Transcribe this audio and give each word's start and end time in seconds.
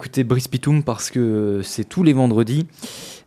écouter 0.00 0.24
Brice 0.24 0.48
Pitoum 0.48 0.82
parce 0.82 1.10
que 1.10 1.60
c'est 1.62 1.84
tous 1.84 2.02
les 2.02 2.14
vendredis. 2.14 2.66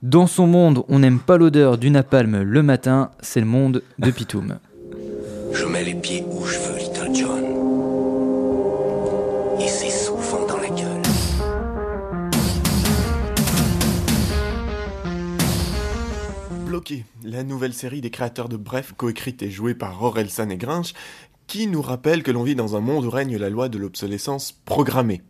Dans 0.01 0.25
son 0.25 0.47
monde, 0.47 0.83
on 0.87 0.97
n'aime 0.97 1.19
pas 1.19 1.37
l'odeur 1.37 1.77
du 1.77 1.91
napalm 1.91 2.41
le 2.41 2.63
matin, 2.63 3.11
c'est 3.21 3.41
le 3.41 3.45
monde 3.45 3.83
de 3.99 4.09
Pitoum. 4.09 4.57
Je 5.53 5.65
mets 5.65 5.83
les 5.83 5.93
pieds 5.93 6.25
où 6.31 6.43
je 6.43 6.57
veux, 6.57 6.79
Little 6.79 7.13
John. 7.13 7.43
Et 9.59 9.67
c'est 9.67 9.91
souvent 9.91 10.47
dans 10.47 10.57
la 10.57 10.69
gueule. 10.69 11.01
Bloqué, 16.65 17.05
la 17.23 17.43
nouvelle 17.43 17.73
série 17.73 18.01
des 18.01 18.09
créateurs 18.09 18.49
de 18.49 18.57
Bref, 18.57 18.95
coécrite 18.97 19.43
et 19.43 19.51
jouée 19.51 19.75
par 19.75 20.01
Orelsan 20.01 20.49
et 20.49 20.57
Grinch, 20.57 20.95
qui 21.45 21.67
nous 21.67 21.83
rappelle 21.83 22.23
que 22.23 22.31
l'on 22.31 22.41
vit 22.41 22.55
dans 22.55 22.75
un 22.75 22.79
monde 22.79 23.05
où 23.05 23.11
règne 23.11 23.37
la 23.37 23.51
loi 23.51 23.69
de 23.69 23.77
l'obsolescence 23.77 24.53
programmée. 24.65 25.21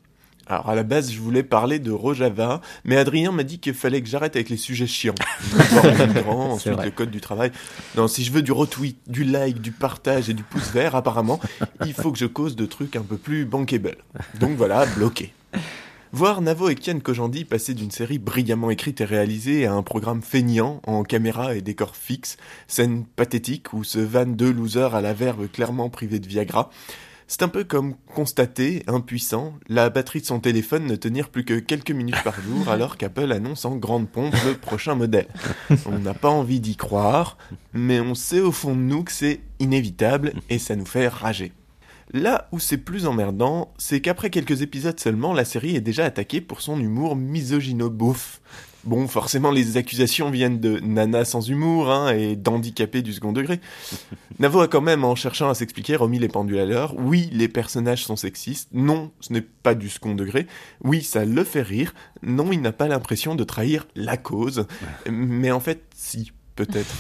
Alors 0.48 0.70
à 0.70 0.76
la 0.76 0.84
base, 0.84 1.12
je 1.12 1.20
voulais 1.20 1.44
parler 1.44 1.80
de 1.80 1.92
Rojava, 1.92 2.62
mais 2.84 2.98
Adrien 2.98 3.32
m'a 3.32 3.44
dit 3.44 3.60
qu'il 3.60 3.74
fallait 3.74 4.02
que 4.02 4.10
j'arrête 4.10 4.36
avec 4.36 4.50
les 4.50 4.58
sujets 4.58 4.88
chiants. 4.88 5.16
Migrants, 6.08 6.52
ensuite 6.52 6.74
vrai. 6.74 6.86
le 6.86 6.92
code 6.92 7.12
du 7.12 7.22
travail. 7.22 7.52
Non, 7.96 8.08
si 8.08 8.24
je 8.24 8.32
veux 8.32 8.42
du 8.42 8.52
retweet, 8.52 8.98
du 9.08 9.24
like, 9.24 9.62
du 9.62 9.72
partage 9.72 10.30
et 10.30 10.34
du 10.34 10.44
pouce 10.44 10.72
vert, 10.72 10.96
apparemment, 10.96 11.40
il 11.86 11.94
faut 11.94 12.12
que 12.12 12.18
je 12.18 12.26
cause 12.26 12.56
de 12.56 12.66
trucs 12.66 12.96
un 12.96 13.04
peu 13.04 13.18
plus 13.18 13.46
bankable. 13.46 13.98
Donc 14.40 14.58
voilà, 14.58 14.86
bloqué. 14.86 15.34
Voir 16.16 16.42
Navo 16.42 16.70
et 16.70 16.76
Kian 16.76 17.00
Kojandi 17.00 17.44
passer 17.44 17.74
d'une 17.74 17.90
série 17.90 18.20
brillamment 18.20 18.70
écrite 18.70 19.02
et 19.02 19.06
réalisée 19.06 19.66
à 19.66 19.74
un 19.74 19.82
programme 19.82 20.22
feignant 20.22 20.80
en 20.86 21.02
caméra 21.02 21.56
et 21.56 21.62
décor 21.62 21.96
fixe, 21.96 22.38
scène 22.68 23.06
pathétique 23.16 23.74
où 23.74 23.84
se 23.84 23.98
vannent 23.98 24.36
deux 24.36 24.52
losers 24.54 24.94
à 24.94 25.02
la 25.02 25.14
verve 25.14 25.48
clairement 25.48 25.90
privés 25.90 26.20
de 26.20 26.28
Viagra, 26.28 26.70
c'est 27.28 27.44
un 27.44 27.48
peu 27.48 27.64
comme 27.64 27.96
constater, 28.14 28.84
impuissant, 28.88 29.54
la 29.68 29.90
batterie 29.90 30.22
de 30.22 30.26
son 30.26 30.40
téléphone 30.40 30.86
ne 30.86 30.96
tenir 30.96 31.30
plus 31.30 31.46
que 31.46 31.60
quelques 31.60 31.92
minutes 31.92 32.24
par 32.24 32.40
jour 32.42 32.70
alors 32.70 32.98
qu'Apple 32.98 33.32
annonce 33.32 33.66
en 33.66 33.76
grande 33.76 34.10
pompe 34.10 34.36
le 34.46 34.54
prochain 34.54 34.96
modèle. 34.96 35.28
On 35.86 36.00
n'a 36.00 36.14
pas 36.14 36.30
envie 36.30 36.60
d'y 36.60 36.76
croire, 36.76 37.38
mais 37.74 38.00
on 38.00 38.16
sait 38.16 38.42
au 38.42 38.52
fond 38.52 38.76
de 38.76 38.82
nous 38.82 39.04
que 39.04 39.12
c'est 39.12 39.42
inévitable 39.60 40.34
et 40.50 40.60
ça 40.60 40.76
nous 40.76 40.86
fait 40.86 41.08
rager. 41.08 41.52
Là 42.12 42.48
où 42.52 42.60
c'est 42.60 42.78
plus 42.78 43.08
emmerdant, 43.08 43.74
c'est 43.78 44.02
qu'après 44.02 44.30
quelques 44.30 44.62
épisodes 44.62 45.00
seulement, 45.00 45.34
la 45.34 45.46
série 45.46 45.76
est 45.76 45.82
déjà 45.82 46.06
attaquée 46.06 46.42
pour 46.42 46.62
son 46.62 46.80
humour 46.80 47.16
misogyno-beauf. 47.16 48.40
Bon, 48.84 49.08
forcément, 49.08 49.50
les 49.50 49.78
accusations 49.78 50.30
viennent 50.30 50.60
de 50.60 50.80
Nana 50.80 51.24
sans 51.24 51.48
humour 51.48 51.90
hein, 51.90 52.14
et 52.14 52.36
d'handicapés 52.36 53.02
du 53.02 53.14
second 53.14 53.32
degré. 53.32 53.62
Navo 54.40 54.60
a 54.60 54.68
quand 54.68 54.82
même, 54.82 55.06
en 55.06 55.16
cherchant 55.16 55.50
à 55.50 55.56
s'expliquer, 55.56 55.96
remis 55.96 56.20
les 56.20 56.28
pendules 56.28 56.60
à 56.60 56.66
l'heure. 56.66 56.94
Oui, 56.98 57.30
les 57.32 57.48
personnages 57.48 58.04
sont 58.04 58.18
sexistes. 58.18 58.68
Non, 58.74 59.12
ce 59.22 59.32
n'est 59.32 59.42
pas 59.42 59.74
du 59.74 59.90
second 59.90 60.16
degré. 60.16 60.48
Oui, 60.84 61.02
ça 61.02 61.24
le 61.24 61.44
fait 61.46 61.62
rire. 61.62 61.94
Non, 62.24 62.52
il 62.52 62.62
n'a 62.62 62.74
pas 62.74 62.90
l'impression 62.90 63.36
de 63.36 63.44
trahir 63.46 63.88
la 63.96 64.18
cause. 64.18 64.68
Mais 65.10 65.52
en 65.52 65.62
fait, 65.62 65.84
si, 65.96 66.34
peut-être. 66.56 66.94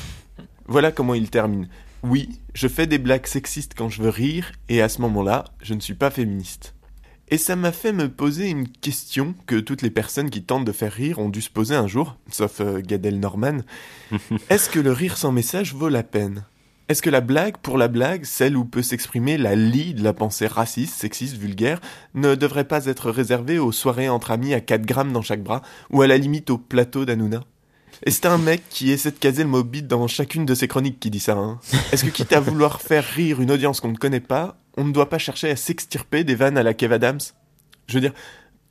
Voilà 0.67 0.93
comment 0.93 1.15
il 1.15 1.29
termine. 1.29 1.67
Oui, 2.03 2.29
je 2.53 2.67
fais 2.67 2.87
des 2.87 2.97
blagues 2.97 3.27
sexistes 3.27 3.73
quand 3.77 3.89
je 3.89 4.01
veux 4.01 4.09
rire, 4.09 4.51
et 4.69 4.81
à 4.81 4.89
ce 4.89 5.01
moment-là, 5.01 5.45
je 5.61 5.73
ne 5.73 5.79
suis 5.79 5.93
pas 5.93 6.11
féministe. 6.11 6.75
Et 7.29 7.37
ça 7.37 7.55
m'a 7.55 7.71
fait 7.71 7.93
me 7.93 8.09
poser 8.09 8.49
une 8.49 8.67
question 8.67 9.33
que 9.45 9.55
toutes 9.55 9.81
les 9.81 9.89
personnes 9.89 10.29
qui 10.29 10.43
tentent 10.43 10.65
de 10.65 10.71
faire 10.71 10.91
rire 10.91 11.19
ont 11.19 11.29
dû 11.29 11.41
se 11.41 11.49
poser 11.49 11.75
un 11.75 11.87
jour, 11.87 12.17
sauf 12.31 12.61
euh, 12.61 12.81
Gad 12.81 13.05
Elnorman. 13.05 13.63
Est-ce 14.49 14.69
que 14.69 14.79
le 14.79 14.91
rire 14.91 15.17
sans 15.17 15.31
message 15.31 15.73
vaut 15.73 15.89
la 15.89 16.03
peine? 16.03 16.45
Est-ce 16.89 17.01
que 17.01 17.09
la 17.09 17.21
blague 17.21 17.57
pour 17.57 17.77
la 17.77 17.87
blague, 17.87 18.25
celle 18.25 18.57
où 18.57 18.65
peut 18.65 18.81
s'exprimer 18.81 19.37
la 19.37 19.55
lie 19.55 19.93
de 19.93 20.03
la 20.03 20.13
pensée 20.13 20.47
raciste, 20.47 20.99
sexiste, 20.99 21.37
vulgaire, 21.37 21.79
ne 22.13 22.35
devrait 22.35 22.67
pas 22.67 22.85
être 22.87 23.09
réservée 23.09 23.57
aux 23.57 23.71
soirées 23.71 24.09
entre 24.09 24.31
amis 24.31 24.53
à 24.53 24.59
4 24.59 24.85
grammes 24.85 25.13
dans 25.13 25.21
chaque 25.21 25.43
bras, 25.43 25.61
ou 25.91 26.01
à 26.01 26.07
la 26.07 26.17
limite 26.17 26.49
au 26.49 26.57
plateau 26.57 27.05
d'Anouna 27.05 27.41
et 28.05 28.11
c'est 28.11 28.25
un 28.25 28.37
mec 28.37 28.63
qui 28.69 28.91
essaie 28.91 29.11
de 29.11 29.17
caser 29.17 29.43
le 29.43 29.49
mot 29.49 29.63
dans 29.63 30.07
chacune 30.07 30.45
de 30.45 30.55
ses 30.55 30.67
chroniques 30.67 30.99
qui 30.99 31.09
dit 31.09 31.19
ça. 31.19 31.33
Hein. 31.33 31.59
Est-ce 31.91 32.03
que 32.03 32.09
quitte 32.09 32.33
à 32.33 32.39
vouloir 32.39 32.81
faire 32.81 33.05
rire 33.05 33.39
une 33.39 33.51
audience 33.51 33.79
qu'on 33.79 33.91
ne 33.91 33.97
connaît 33.97 34.19
pas, 34.19 34.57
on 34.77 34.83
ne 34.85 34.91
doit 34.91 35.09
pas 35.09 35.17
chercher 35.17 35.49
à 35.49 35.55
s'extirper 35.55 36.23
des 36.23 36.35
vannes 36.35 36.57
à 36.57 36.63
la 36.63 36.73
Kev 36.73 36.93
Adams 36.93 37.19
Je 37.87 37.93
veux 37.95 38.01
dire, 38.01 38.13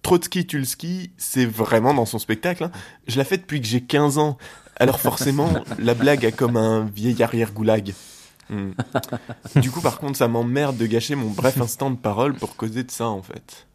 Trotsky 0.02 0.46
Tulski, 0.46 1.12
c'est 1.16 1.46
vraiment 1.46 1.94
dans 1.94 2.06
son 2.06 2.18
spectacle. 2.18 2.64
hein. 2.64 2.72
Je 3.06 3.18
la 3.18 3.24
fais 3.24 3.36
depuis 3.38 3.60
que 3.60 3.66
j'ai 3.66 3.80
15 3.82 4.18
ans. 4.18 4.36
Alors 4.76 5.00
forcément, 5.00 5.52
la 5.78 5.94
blague 5.94 6.26
a 6.26 6.32
comme 6.32 6.56
un 6.56 6.84
vieil 6.84 7.22
arrière-goulag. 7.22 7.94
Hmm. 8.50 8.72
Du 9.56 9.70
coup, 9.70 9.80
par 9.80 9.98
contre, 9.98 10.16
ça 10.18 10.28
m'emmerde 10.28 10.76
de 10.76 10.86
gâcher 10.86 11.14
mon 11.14 11.30
bref 11.30 11.60
instant 11.60 11.90
de 11.90 11.96
parole 11.96 12.34
pour 12.34 12.56
causer 12.56 12.82
de 12.82 12.90
ça, 12.90 13.06
en 13.06 13.22
fait. 13.22 13.66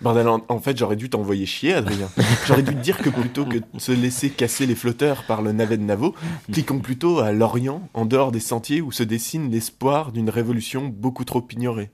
Bordel, 0.00 0.28
en, 0.28 0.42
en 0.48 0.58
fait, 0.60 0.78
j'aurais 0.78 0.96
dû 0.96 1.10
t'envoyer 1.10 1.44
chier, 1.44 1.74
Adrien. 1.74 2.08
J'aurais 2.46 2.62
dû 2.62 2.74
te 2.74 2.80
dire 2.80 2.98
que 2.98 3.10
plutôt 3.10 3.44
que 3.44 3.58
de 3.58 3.64
se 3.76 3.92
laisser 3.92 4.30
casser 4.30 4.64
les 4.66 4.74
flotteurs 4.74 5.24
par 5.24 5.42
le 5.42 5.52
navet 5.52 5.76
de 5.76 5.82
Navo, 5.82 6.14
cliquons 6.50 6.78
plutôt 6.78 7.18
à 7.18 7.32
l'Orient, 7.32 7.86
en 7.92 8.06
dehors 8.06 8.32
des 8.32 8.40
sentiers 8.40 8.80
où 8.80 8.92
se 8.92 9.02
dessine 9.02 9.50
l'espoir 9.50 10.12
d'une 10.12 10.30
révolution 10.30 10.86
beaucoup 10.86 11.24
trop 11.24 11.46
ignorée. 11.52 11.90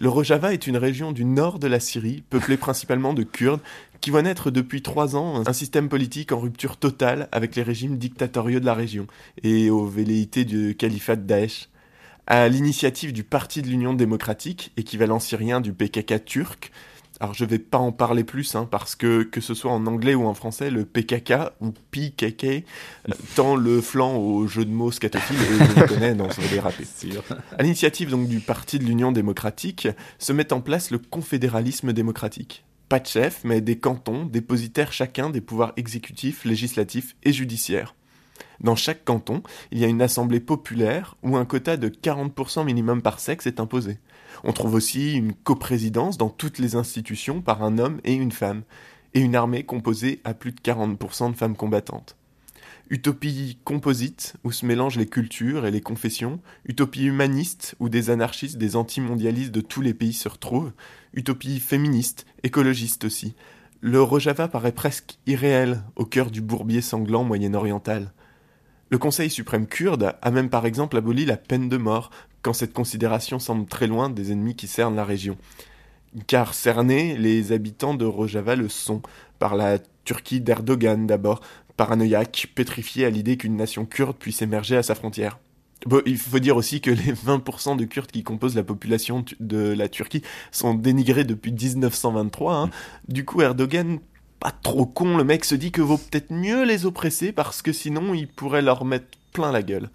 Le 0.00 0.08
Rojava 0.08 0.54
est 0.54 0.66
une 0.66 0.78
région 0.78 1.12
du 1.12 1.26
nord 1.26 1.58
de 1.58 1.66
la 1.66 1.78
Syrie, 1.78 2.22
peuplée 2.30 2.56
principalement 2.56 3.12
de 3.12 3.22
Kurdes, 3.22 3.60
qui 4.00 4.08
voit 4.08 4.22
naître 4.22 4.50
depuis 4.50 4.80
trois 4.80 5.14
ans 5.14 5.46
un 5.46 5.52
système 5.52 5.90
politique 5.90 6.32
en 6.32 6.40
rupture 6.40 6.78
totale 6.78 7.28
avec 7.32 7.54
les 7.54 7.62
régimes 7.62 7.98
dictatoriaux 7.98 8.60
de 8.60 8.64
la 8.64 8.72
région 8.72 9.06
et 9.42 9.68
aux 9.68 9.84
velléités 9.84 10.46
du 10.46 10.74
califat 10.74 11.16
de 11.16 11.26
Daesh. 11.26 11.68
À 12.26 12.48
l'initiative 12.48 13.12
du 13.12 13.24
Parti 13.24 13.60
de 13.60 13.68
l'Union 13.68 13.92
démocratique, 13.92 14.72
équivalent 14.78 15.18
syrien 15.18 15.60
du 15.60 15.74
PKK 15.74 16.24
turc, 16.24 16.72
alors 17.20 17.34
je 17.34 17.44
vais 17.44 17.58
pas 17.58 17.78
en 17.78 17.92
parler 17.92 18.24
plus 18.24 18.54
hein, 18.54 18.66
parce 18.70 18.96
que 18.96 19.22
que 19.22 19.42
ce 19.42 19.52
soit 19.52 19.70
en 19.70 19.86
anglais 19.86 20.14
ou 20.14 20.26
en 20.26 20.32
français, 20.34 20.70
le 20.70 20.86
PKK 20.86 21.52
ou 21.60 21.72
PKK 21.90 22.44
euh, 22.44 23.12
tend 23.36 23.56
le 23.56 23.82
flanc 23.82 24.16
au 24.16 24.46
jeu 24.46 24.64
de 24.64 24.70
mots 24.70 24.90
scatophile 24.90 25.36
et 25.36 25.64
je 25.64 25.80
le 25.80 25.86
connais, 25.86 26.14
non, 26.14 26.30
ça 26.30 26.40
va 26.40 26.48
déraper. 26.48 26.84
À 27.58 27.62
l'initiative 27.62 28.10
donc 28.10 28.26
du 28.26 28.40
Parti 28.40 28.78
de 28.78 28.84
l'Union 28.84 29.12
démocratique, 29.12 29.88
se 30.18 30.32
met 30.32 30.52
en 30.52 30.60
place 30.60 30.90
le 30.90 30.98
confédéralisme 30.98 31.92
démocratique. 31.92 32.64
Pas 32.88 33.00
de 33.00 33.06
chef, 33.06 33.42
mais 33.44 33.60
des 33.60 33.78
cantons 33.78 34.24
dépositaires 34.24 34.92
chacun 34.92 35.30
des 35.30 35.40
pouvoirs 35.40 35.74
exécutifs, 35.76 36.44
législatifs 36.44 37.16
et 37.22 37.32
judiciaires. 37.32 37.94
Dans 38.60 38.76
chaque 38.76 39.04
canton, 39.04 39.42
il 39.70 39.78
y 39.78 39.84
a 39.84 39.88
une 39.88 40.02
assemblée 40.02 40.40
populaire 40.40 41.16
où 41.22 41.36
un 41.36 41.44
quota 41.44 41.76
de 41.76 41.88
40% 41.88 42.64
minimum 42.64 43.02
par 43.02 43.20
sexe 43.20 43.46
est 43.46 43.60
imposé. 43.60 43.98
On 44.44 44.52
trouve 44.52 44.74
aussi 44.74 45.14
une 45.14 45.32
coprésidence 45.32 46.18
dans 46.18 46.30
toutes 46.30 46.58
les 46.58 46.76
institutions 46.76 47.40
par 47.40 47.62
un 47.62 47.78
homme 47.78 48.00
et 48.04 48.14
une 48.14 48.32
femme, 48.32 48.62
et 49.14 49.20
une 49.20 49.36
armée 49.36 49.64
composée 49.64 50.20
à 50.24 50.34
plus 50.34 50.52
de 50.52 50.60
40% 50.60 51.32
de 51.32 51.36
femmes 51.36 51.56
combattantes. 51.56 52.16
Utopie 52.90 53.58
composite, 53.64 54.34
où 54.42 54.50
se 54.50 54.66
mélangent 54.66 54.96
les 54.96 55.06
cultures 55.06 55.64
et 55.64 55.70
les 55.70 55.80
confessions, 55.80 56.40
utopie 56.66 57.04
humaniste, 57.04 57.76
où 57.78 57.88
des 57.88 58.10
anarchistes, 58.10 58.58
des 58.58 58.74
antimondialistes 58.74 59.52
de 59.52 59.60
tous 59.60 59.80
les 59.80 59.94
pays 59.94 60.12
se 60.12 60.28
retrouvent, 60.28 60.72
utopie 61.14 61.60
féministe, 61.60 62.26
écologiste 62.42 63.04
aussi. 63.04 63.34
Le 63.80 64.02
Rojava 64.02 64.48
paraît 64.48 64.72
presque 64.72 65.18
irréel 65.26 65.82
au 65.94 66.04
cœur 66.04 66.32
du 66.32 66.40
bourbier 66.40 66.80
sanglant 66.80 67.22
moyen-oriental. 67.22 68.12
Le 68.90 68.98
Conseil 68.98 69.30
suprême 69.30 69.68
kurde 69.68 70.16
a 70.20 70.30
même 70.32 70.50
par 70.50 70.66
exemple 70.66 70.96
aboli 70.96 71.24
la 71.24 71.36
peine 71.36 71.68
de 71.68 71.76
mort, 71.76 72.10
quand 72.42 72.52
cette 72.52 72.72
considération 72.72 73.38
semble 73.38 73.66
très 73.66 73.86
loin 73.86 74.10
des 74.10 74.32
ennemis 74.32 74.56
qui 74.56 74.66
cernent 74.66 74.96
la 74.96 75.04
région. 75.04 75.36
Car 76.26 76.54
cernés, 76.54 77.16
les 77.16 77.52
habitants 77.52 77.94
de 77.94 78.04
Rojava 78.04 78.56
le 78.56 78.68
sont, 78.68 79.00
par 79.38 79.54
la 79.54 79.78
Turquie 80.04 80.40
d'Erdogan 80.40 81.06
d'abord, 81.06 81.40
paranoïaque, 81.76 82.48
pétrifié 82.56 83.06
à 83.06 83.10
l'idée 83.10 83.36
qu'une 83.36 83.56
nation 83.56 83.86
kurde 83.86 84.16
puisse 84.16 84.42
émerger 84.42 84.76
à 84.76 84.82
sa 84.82 84.96
frontière. 84.96 85.38
Bon, 85.86 86.02
il 86.04 86.18
faut 86.18 86.40
dire 86.40 86.56
aussi 86.56 86.80
que 86.80 86.90
les 86.90 87.12
20% 87.12 87.76
de 87.76 87.84
Kurdes 87.84 88.10
qui 88.10 88.24
composent 88.24 88.56
la 88.56 88.64
population 88.64 89.24
de 89.38 89.72
la 89.72 89.88
Turquie 89.88 90.22
sont 90.50 90.74
dénigrés 90.74 91.24
depuis 91.24 91.52
1923. 91.52 92.54
hein. 92.54 92.70
Du 93.08 93.24
coup, 93.24 93.40
Erdogan, 93.40 94.00
pas 94.40 94.50
trop 94.50 94.86
con, 94.86 95.16
le 95.16 95.24
mec 95.24 95.44
se 95.44 95.54
dit 95.54 95.70
que 95.70 95.82
vaut 95.82 95.98
peut-être 95.98 96.32
mieux 96.32 96.64
les 96.64 96.86
oppresser 96.86 97.30
parce 97.30 97.62
que 97.62 97.72
sinon 97.72 98.14
il 98.14 98.26
pourrait 98.26 98.62
leur 98.62 98.84
mettre 98.84 99.18
plein 99.32 99.52
la 99.52 99.62
gueule. 99.62 99.90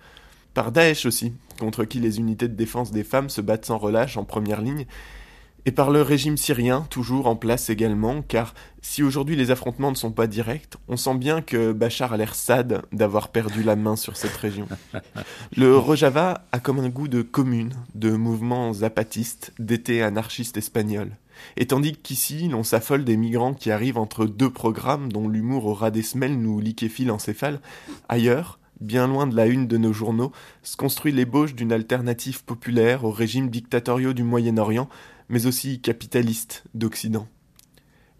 Par 0.53 0.71
Daesh 0.71 1.05
aussi, 1.05 1.33
contre 1.59 1.83
qui 1.83 1.99
les 1.99 2.19
unités 2.19 2.47
de 2.47 2.53
défense 2.53 2.91
des 2.91 3.03
femmes 3.03 3.29
se 3.29 3.41
battent 3.41 3.65
sans 3.65 3.77
relâche 3.77 4.17
en 4.17 4.23
première 4.23 4.61
ligne, 4.61 4.85
et 5.67 5.71
par 5.71 5.89
le 5.89 6.03
régime 6.03 6.37
syrien, 6.37 6.85
toujours 6.91 7.25
en 7.25 7.35
place 7.35 7.71
également, 7.71 8.21
car 8.21 8.53
si 8.83 9.01
aujourd'hui 9.01 9.35
les 9.35 9.49
affrontements 9.49 9.89
ne 9.89 9.95
sont 9.95 10.11
pas 10.11 10.27
directs, 10.27 10.75
on 10.87 10.95
sent 10.95 11.15
bien 11.15 11.41
que 11.41 11.71
Bachar 11.71 12.13
a 12.13 12.17
l'air 12.17 12.35
sad 12.35 12.83
d'avoir 12.91 13.29
perdu 13.29 13.63
la 13.63 13.75
main 13.75 13.95
sur 13.95 14.15
cette 14.15 14.35
région. 14.35 14.67
Le 15.57 15.75
Rojava 15.75 16.45
a 16.51 16.59
comme 16.59 16.79
un 16.79 16.89
goût 16.89 17.07
de 17.07 17.23
commune, 17.23 17.73
de 17.95 18.11
mouvements 18.11 18.73
zapatistes, 18.73 19.53
d'été 19.57 20.03
anarchiste 20.03 20.57
espagnol. 20.57 21.17
Et 21.57 21.67
tandis 21.67 21.93
qu'ici, 21.93 22.47
l'on 22.47 22.63
s'affole 22.63 23.05
des 23.05 23.17
migrants 23.17 23.53
qui 23.53 23.71
arrivent 23.71 23.97
entre 23.97 24.25
deux 24.25 24.49
programmes 24.49 25.11
dont 25.11 25.27
l'humour 25.27 25.65
au 25.65 25.73
ras 25.73 25.91
des 25.91 26.01
semelles 26.01 26.39
nous 26.39 26.59
liquéfie 26.59 27.05
l'encéphale, 27.05 27.61
ailleurs, 28.09 28.59
bien 28.81 29.07
loin 29.07 29.27
de 29.27 29.35
la 29.35 29.47
une 29.47 29.67
de 29.67 29.77
nos 29.77 29.93
journaux, 29.93 30.31
se 30.63 30.77
construit 30.77 31.11
l'ébauche 31.11 31.55
d'une 31.55 31.71
alternative 31.71 32.43
populaire 32.43 33.03
aux 33.03 33.11
régimes 33.11 33.49
dictatoriaux 33.49 34.13
du 34.13 34.23
Moyen-Orient, 34.23 34.89
mais 35.29 35.45
aussi 35.45 35.79
capitaliste 35.81 36.63
d'Occident. 36.73 37.27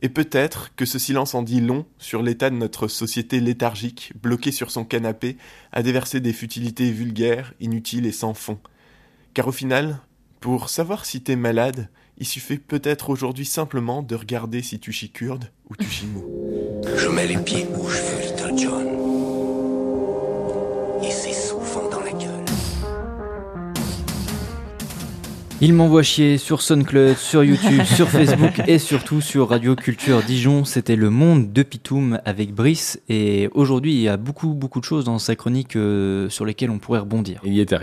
Et 0.01 0.09
peut-être 0.09 0.75
que 0.75 0.85
ce 0.85 0.99
silence 0.99 1.35
en 1.35 1.41
dit 1.41 1.61
long 1.61 1.85
sur 1.97 2.21
l'état 2.21 2.49
de 2.49 2.55
notre 2.55 2.87
société 2.87 3.39
léthargique, 3.39 4.13
bloquée 4.21 4.51
sur 4.51 4.69
son 4.69 4.83
canapé, 4.85 5.37
à 5.71 5.83
déverser 5.83 6.19
des 6.19 6.33
futilités 6.33 6.91
vulgaires, 6.91 7.53
inutiles 7.59 8.05
et 8.05 8.11
sans 8.11 8.33
fond. 8.33 8.59
Car 9.33 9.47
au 9.47 9.51
final, 9.51 9.99
pour 10.41 10.69
savoir 10.69 11.05
si 11.05 11.21
t'es 11.21 11.35
malade, 11.35 11.89
il 12.17 12.25
suffit 12.25 12.57
peut-être 12.57 13.09
aujourd'hui 13.09 13.45
simplement 13.45 14.01
de 14.01 14.15
regarder 14.15 14.61
si 14.61 14.79
tu 14.79 14.91
chicurdes 14.91 15.51
ou 15.69 15.75
tu 15.75 15.89
chimou. 15.89 16.23
Je 16.95 17.07
mets 17.09 17.27
les 17.27 17.37
pieds 17.37 17.67
où 17.77 17.89
je 17.89 17.97
veux, 17.97 18.21
Little 18.21 18.57
John. 18.57 18.87
Et 21.03 21.11
c'est 21.11 21.33
souvent 21.33 21.89
dans 21.89 21.99
la 21.99 22.11
gueule. 22.11 22.45
Il 25.61 25.73
m'envoie 25.73 26.03
chier 26.03 26.37
sur 26.37 26.61
SoundCloud, 26.61 27.15
sur 27.15 27.41
YouTube, 27.41 27.81
sur 27.95 28.09
Facebook 28.09 28.61
et 28.67 28.77
surtout 28.77 29.21
sur 29.21 29.47
Radio 29.47 29.73
Culture 29.73 30.21
Dijon. 30.21 30.65
C'était 30.65 30.97
le 30.97 31.09
monde 31.09 31.53
de 31.53 31.63
Pitoum 31.63 32.19
avec 32.25 32.53
Brice. 32.53 32.99
Et 33.07 33.49
aujourd'hui, 33.53 33.93
il 33.93 34.01
y 34.01 34.09
a 34.09 34.17
beaucoup, 34.17 34.49
beaucoup 34.49 34.81
de 34.81 34.85
choses 34.85 35.05
dans 35.05 35.17
sa 35.17 35.37
chronique 35.37 35.77
euh, 35.77 36.29
sur 36.29 36.43
lesquelles 36.43 36.69
on 36.71 36.77
pourrait 36.77 36.99
rebondir. 36.99 37.39
Il 37.45 37.53
y 37.53 37.61
était 37.61 37.73